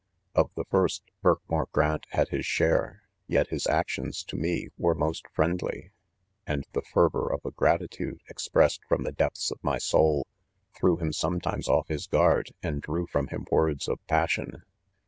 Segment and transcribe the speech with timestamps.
[0.33, 5.27] Of the first, Btrkmoor Grant had his share; yet his actions to me, were most
[5.31, 5.91] friendly
[6.47, 10.25] 5 and the fervor of a gratitude, expressed from the depths of ray soul,
[10.75, 11.13] threw him.
[11.13, 14.63] sometimes off his guard, &iid drew from him words of passion.